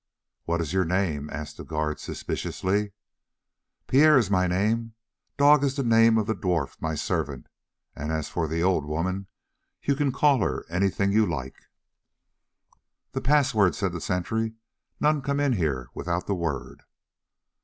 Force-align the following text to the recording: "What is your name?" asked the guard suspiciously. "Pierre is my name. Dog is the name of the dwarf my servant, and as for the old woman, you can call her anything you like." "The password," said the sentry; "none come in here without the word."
"What 0.45 0.61
is 0.61 0.73
your 0.73 0.83
name?" 0.83 1.29
asked 1.31 1.57
the 1.57 1.63
guard 1.63 1.99
suspiciously. 1.99 2.93
"Pierre 3.85 4.17
is 4.17 4.31
my 4.31 4.47
name. 4.47 4.95
Dog 5.37 5.63
is 5.63 5.75
the 5.75 5.83
name 5.83 6.17
of 6.17 6.25
the 6.25 6.33
dwarf 6.33 6.75
my 6.81 6.95
servant, 6.95 7.45
and 7.95 8.11
as 8.11 8.27
for 8.27 8.47
the 8.47 8.63
old 8.63 8.83
woman, 8.87 9.27
you 9.83 9.95
can 9.95 10.11
call 10.11 10.39
her 10.39 10.65
anything 10.69 11.11
you 11.11 11.27
like." 11.27 11.67
"The 13.11 13.21
password," 13.21 13.75
said 13.75 13.93
the 13.93 14.01
sentry; 14.01 14.55
"none 14.99 15.21
come 15.21 15.39
in 15.39 15.53
here 15.53 15.89
without 15.93 16.25
the 16.25 16.33
word." 16.33 16.81